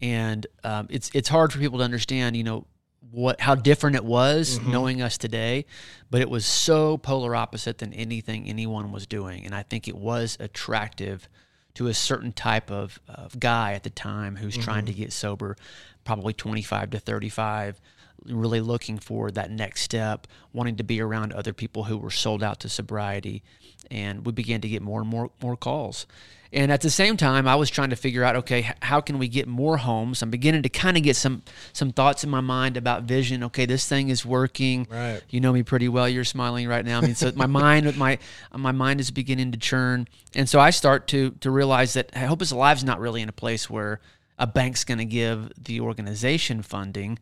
[0.00, 2.36] and um, it's it's hard for people to understand.
[2.36, 2.66] You know
[3.10, 5.66] what how different it was knowing us today,
[6.10, 9.96] but it was so polar opposite than anything anyone was doing, and I think it
[9.96, 11.28] was attractive
[11.74, 15.56] to a certain type of, of guy at the time who's trying to get sober,
[16.04, 17.80] probably 25 to 35,
[18.26, 22.42] really looking for that next step, wanting to be around other people who were sold
[22.42, 23.42] out to sobriety.
[23.90, 26.06] And we began to get more and more more calls.
[26.52, 29.28] And at the same time, I was trying to figure out, okay, how can we
[29.28, 30.20] get more homes?
[30.20, 33.44] I'm beginning to kind of get some some thoughts in my mind about vision.
[33.44, 34.88] Okay, this thing is working.
[34.90, 35.22] Right.
[35.30, 36.08] You know me pretty well.
[36.08, 36.98] You're smiling right now.
[36.98, 38.18] I mean, so my mind, my
[38.52, 42.20] my mind is beginning to churn, and so I start to to realize that I
[42.20, 44.00] Hope is Alive is not really in a place where
[44.36, 47.18] a bank's going to give the organization funding.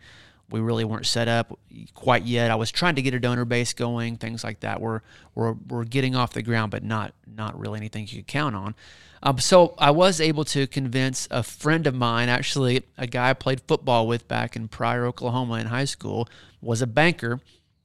[0.51, 1.59] We really weren't set up
[1.95, 2.51] quite yet.
[2.51, 4.81] I was trying to get a donor base going, things like that.
[4.81, 5.01] We're
[5.35, 8.75] we're, we're getting off the ground, but not not really anything you could count on.
[9.23, 13.35] Um, so I was able to convince a friend of mine, actually a guy I
[13.35, 16.29] played football with back in Pryor, Oklahoma, in high school,
[16.61, 17.41] was a banker,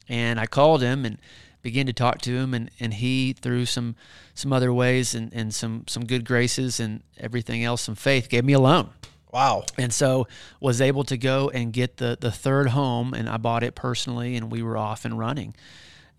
[0.07, 1.17] and I called him and
[1.63, 3.95] began to talk to him, and, and he through some
[4.35, 8.45] some other ways and, and some some good graces and everything else, some faith, gave
[8.45, 8.89] me a loan.
[9.33, 9.65] Wow.
[9.77, 10.27] And so
[10.59, 14.35] was able to go and get the the third home, and I bought it personally,
[14.35, 15.55] and we were off and running.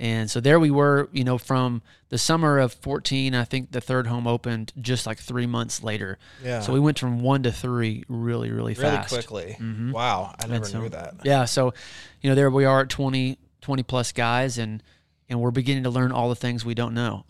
[0.01, 3.81] And so there we were, you know, from the summer of 14, I think the
[3.81, 6.19] third home opened just like three months later.
[6.43, 6.61] Yeah.
[6.61, 9.13] So we went from one to three really, really fast.
[9.13, 9.57] Really quickly.
[9.61, 9.93] Mm-hmm.
[9.93, 10.35] Wow.
[10.43, 11.15] I never so- knew that.
[11.23, 11.45] Yeah.
[11.45, 11.75] So,
[12.21, 14.83] you know, there we are at 20, 20 plus guys and,
[15.29, 17.25] and we're beginning to learn all the things we don't know.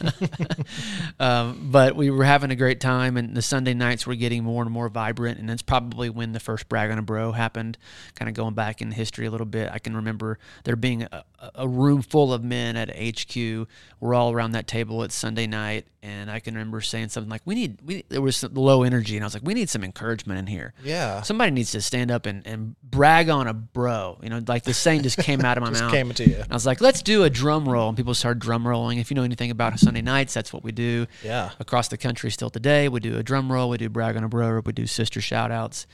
[1.20, 4.62] um, but we were having a great time, and the Sunday nights were getting more
[4.62, 5.38] and more vibrant.
[5.38, 7.78] And that's probably when the first brag on a bro happened.
[8.14, 11.24] Kind of going back in history a little bit, I can remember there being a,
[11.54, 13.66] a room full of men at HQ.
[14.00, 17.42] We're all around that table at Sunday night, and I can remember saying something like,
[17.44, 19.82] "We need." We there was some low energy, and I was like, "We need some
[19.82, 21.22] encouragement in here." Yeah.
[21.22, 24.18] Somebody needs to stand up and, and brag on a bro.
[24.22, 25.92] You know, like the saying just came out of my Just mouth.
[25.92, 26.42] came to you.
[26.50, 27.88] I was like, let's do a drum roll.
[27.88, 28.98] And people start drum rolling.
[28.98, 31.06] If you know anything about Sunday nights, that's what we do.
[31.24, 31.50] Yeah.
[31.58, 32.88] Across the country still today.
[32.88, 35.50] We do a drum roll, we do brag on a bro, we do sister shout
[35.50, 35.86] outs.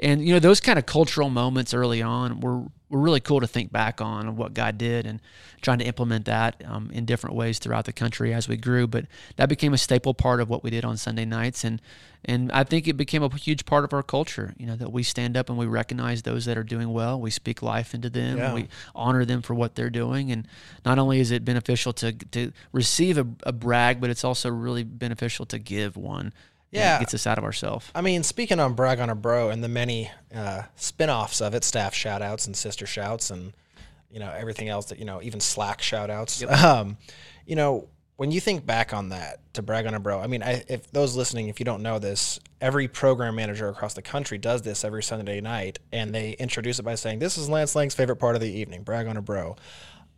[0.00, 3.46] And, you know, those kind of cultural moments early on were, were really cool to
[3.46, 5.20] think back on and what God did and
[5.62, 8.88] trying to implement that um, in different ways throughout the country as we grew.
[8.88, 11.62] But that became a staple part of what we did on Sunday nights.
[11.62, 11.80] And,
[12.24, 15.04] and I think it became a huge part of our culture, you know, that we
[15.04, 17.20] stand up and we recognize those that are doing well.
[17.20, 18.38] We speak life into them.
[18.38, 18.52] Yeah.
[18.52, 20.32] We honor them for what they're doing.
[20.32, 20.48] And
[20.84, 24.82] not only is it beneficial to, to receive a, a brag, but it's also really
[24.82, 26.32] beneficial to give one.
[26.74, 26.98] Yeah.
[26.98, 27.90] Gets us out of ourselves.
[27.94, 31.64] I mean, speaking on brag on a bro and the many uh, spin-offs of it,
[31.64, 33.52] staff shout outs and sister shouts and
[34.10, 36.42] you know everything else that you know, even Slack shout outs.
[36.64, 36.96] Um,
[37.46, 40.42] you know, when you think back on that to brag on a bro, I mean,
[40.42, 44.38] I, if those listening, if you don't know this, every program manager across the country
[44.38, 47.94] does this every Sunday night, and they introduce it by saying, "This is Lance Lang's
[47.94, 49.56] favorite part of the evening, brag on a bro."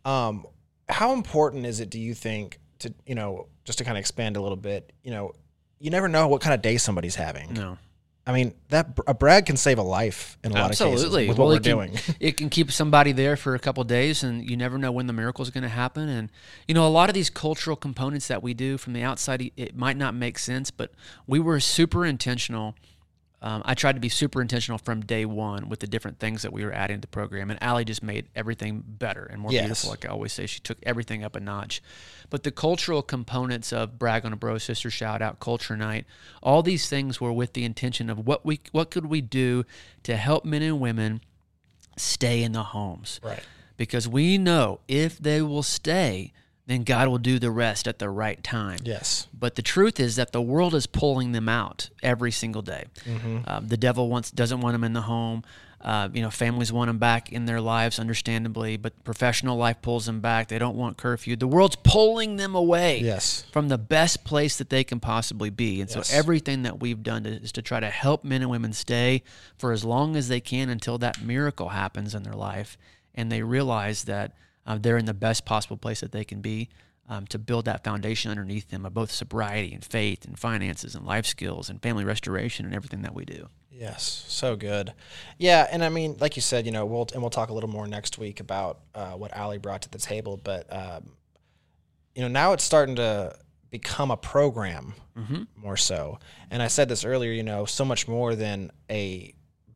[0.05, 0.45] Um,
[0.87, 4.37] how important is it, do you think, to you know, just to kind of expand
[4.37, 5.33] a little bit, you know,
[5.79, 7.53] you never know what kind of day somebody's having.
[7.53, 7.77] No.
[8.25, 11.29] I mean, that a brag can save a life in a lot of cases Absolutely.
[11.29, 11.99] with Well, what we're it can, doing.
[12.19, 15.07] it can keep somebody there for a couple of days, and you never know when
[15.07, 16.09] the miracle is going to happen.
[16.09, 16.29] And
[16.67, 19.77] you know, a lot of these cultural components that we do from the outside, it
[19.77, 20.91] might not make sense, but
[21.25, 22.75] we were super intentional.
[23.39, 26.51] Um, I tried to be super intentional from day one with the different things that
[26.51, 29.65] we were adding to the program, and Allie just made everything better and more Yes.
[29.65, 29.89] beautiful.
[29.91, 31.81] Like I always say, she took everything up a notch.
[32.31, 36.05] But the cultural components of brag on a bro, sister shout out, culture night,
[36.41, 39.65] all these things were with the intention of what we what could we do
[40.03, 41.21] to help men and women
[41.95, 43.43] stay in the homes right.
[43.75, 46.31] because we know if they will stay,
[46.67, 48.79] then God will do the rest at the right time.
[48.83, 49.27] Yes.
[49.37, 52.85] But the truth is that the world is pulling them out every single day.
[53.47, 55.43] Um, the devil wants doesn't want them in the home.
[55.79, 60.07] Uh, you know, families want them back in their lives, understandably, but professional life pulls
[60.07, 60.47] them back.
[60.47, 61.35] They don't want curfew.
[61.35, 63.45] The world's pulling them away Yes.
[63.51, 65.79] from the best place that they can possibly be.
[65.79, 66.09] And Yes.
[66.09, 69.21] so everything that we've done to, is to try to help men and women stay
[69.59, 72.75] for as long as they can until that miracle happens in their life
[73.13, 74.33] and they realize that
[74.67, 76.69] uh, they're in the best possible place that they can be.
[77.09, 81.05] Um, to build that foundation underneath them of both sobriety and faith and finances and
[81.05, 83.47] life skills and family restoration and everything that we do.
[83.71, 84.91] Yes, so good.
[85.37, 87.69] Yeah, and I mean, like you said, you know, we'll and we'll talk a little
[87.69, 90.37] more next week about uh, what Allie brought to the table.
[90.43, 91.11] But um,
[92.15, 93.37] you know, now it's starting to
[93.69, 94.93] become a program
[95.55, 96.19] more so.
[96.49, 97.31] And I said this earlier.
[97.31, 99.33] You know, so much more than a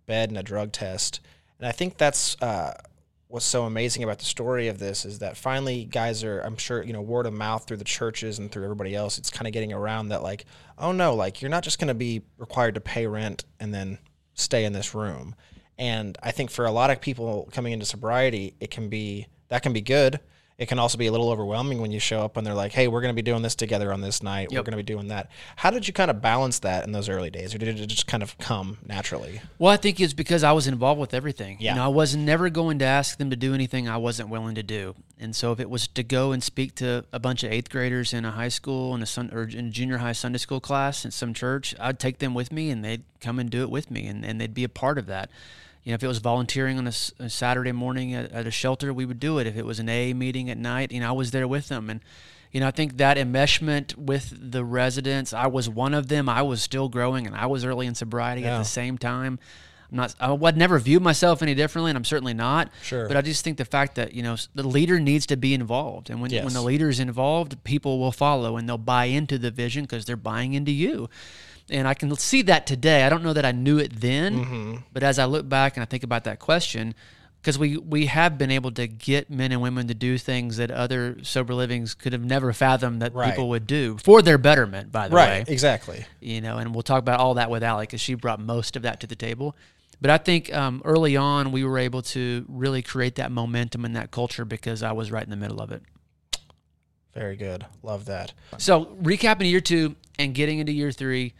[0.07, 1.19] bed and a drug test.
[1.59, 2.73] And I think that's uh,
[3.31, 6.83] what's so amazing about the story of this is that finally guys are i'm sure
[6.83, 9.53] you know word of mouth through the churches and through everybody else it's kind of
[9.53, 10.45] getting around that like
[10.77, 13.97] oh no like you're not just going to be required to pay rent and then
[14.33, 15.35] stay in this room.
[15.77, 19.63] And i think for a lot of people coming into sobriety it can be that
[19.63, 20.19] can be good
[20.61, 22.87] it can also be a little overwhelming when you show up and they're like hey
[22.87, 25.07] we're going to be doing this together on this night we're going to be doing
[25.07, 27.87] that how did you kind of balance that in those early days or did it
[27.87, 31.57] just kind of come naturally Well, I think it's because I was involved with everything.
[31.59, 31.71] Yeah.
[31.71, 34.55] You know, I was never going to ask them to do anything I wasn't willing
[34.55, 34.95] to do.
[35.19, 38.13] And so if it was to go and speak to a bunch of eighth graders
[38.13, 41.11] in a high school and a sun or in junior high Sunday school class in
[41.11, 44.07] some church, I'd take them with me and they'd come and do it with me
[44.07, 45.29] and, and they'd be a part of that.
[45.83, 46.91] You know, if it was volunteering on a
[47.29, 49.47] Saturday morning at, at a shelter, we would do it.
[49.47, 51.89] If it was an A meeting at night, you know, I was there with them.
[51.89, 52.01] And,
[52.51, 56.29] you know, I think that enmeshment with the residents, I was one of them.
[56.29, 58.55] I was still growing and I was early in sobriety Yeah.
[58.55, 59.39] at the same time.
[59.89, 60.15] I'm not.
[60.21, 62.69] I would never view myself any differently, and I'm certainly not.
[62.81, 63.09] Sure.
[63.09, 66.09] But I just think the fact that you know the leader needs to be involved,
[66.09, 66.45] and when Yes.
[66.45, 70.05] when the leader is involved, people will follow and they'll buy into the vision because
[70.05, 71.09] they're buying into you.
[71.71, 73.03] And I can see that today.
[73.03, 74.75] I don't know that I knew it then, Mm-hmm.
[74.93, 76.93] but as I look back and I think about that question,
[77.41, 80.69] because we we have been able to get men and women to do things that
[80.69, 83.29] other sober livings could have never fathomed that Right.
[83.31, 84.91] people would do for their betterment.
[84.91, 85.49] By the way, Right.
[85.49, 86.05] Exactly.
[86.19, 88.83] you know, and we'll talk about all that with Allie because she brought most of
[88.83, 89.55] that to the table.
[90.01, 93.95] But I think um, early on we were able to really create that momentum and
[93.95, 95.81] that culture because I was right in the middle of it.
[97.13, 97.65] Very good.
[97.83, 98.33] Love that.
[98.57, 101.33] So recapping year two and getting into year three,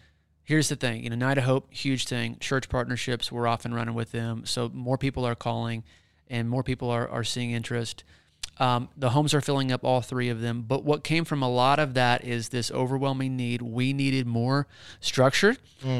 [0.43, 1.03] here's the thing.
[1.03, 2.37] You know, Night of Hope, huge thing.
[2.39, 4.45] Church partnerships, we're off and running with them.
[4.45, 5.83] So more people are calling
[6.29, 8.03] and more people are, are seeing interest.
[8.59, 10.63] Um, the homes are filling up all three of them.
[10.67, 13.61] But what came from a lot of that is this overwhelming need.
[13.61, 14.67] We needed more
[14.99, 15.55] structure.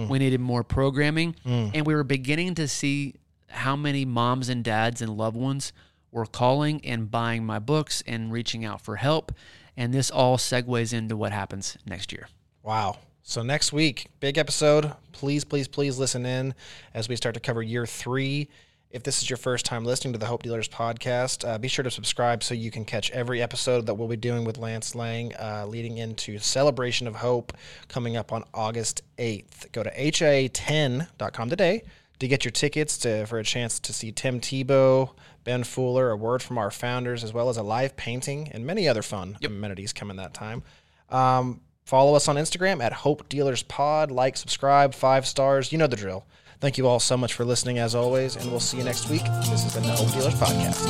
[0.10, 1.36] We needed more programming.
[1.74, 3.16] And we were beginning to see
[3.48, 5.74] how many moms and dads and loved ones
[6.12, 9.32] were calling and buying my books and reaching out for help.
[9.76, 12.28] And this all segues into what happens next year.
[12.64, 12.98] Wow.
[13.24, 14.94] So next week, big episode.
[15.12, 16.56] Please, please, please listen in
[16.94, 18.50] as we start to cover year three.
[18.90, 21.84] If this is your first time listening to the Hope Dealers podcast, uh, be sure
[21.84, 25.34] to subscribe so you can catch every episode that we'll be doing with Lance Lang
[25.36, 27.54] uh, leading into Celebration of Hope
[27.88, 29.72] coming up on August 8th.
[29.72, 31.84] Go to HIA10.com today
[32.20, 35.12] to get your tickets to, for a chance to see Tim Tebow,
[35.44, 38.90] Ben Fuller, a word from our founders, as well as a live painting and many
[38.90, 40.64] other fun amenities coming that time.
[41.10, 44.12] Um, follow us on Instagram at Hope Dealers Pod.
[44.12, 45.72] Like, subscribe, five stars.
[45.72, 46.26] You know the drill.
[46.60, 49.24] Thank you all so much for listening as always, and we'll see you next week.
[49.50, 50.86] This has been the Hope Dealers Podcast.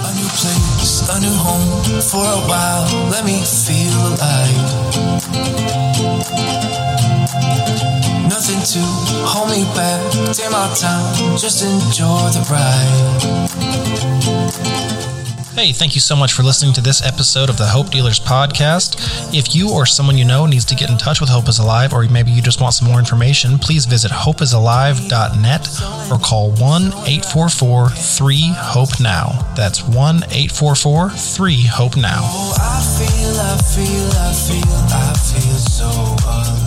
[0.00, 2.88] A new place, a new home for a while.
[3.10, 4.56] Let me feel alive.
[8.30, 8.80] Nothing to
[9.28, 10.00] hold me back.
[10.34, 13.48] Take my time, just enjoy the ride.
[15.58, 18.94] Hey, thank you so much for listening to this episode of the Hope Dealers Podcast.
[19.36, 21.92] If you or someone you know needs to get in touch with Hope is Alive,
[21.92, 25.68] or maybe you just want some more information, please visit hopeisalive.net
[26.12, 29.54] or call 1 844 3 HOPE NOW.
[29.56, 32.20] That's 1 844 3 HOPE NOW.
[32.22, 34.62] Oh, I feel, I feel, I feel,
[34.94, 35.88] I feel so
[36.24, 36.57] alive.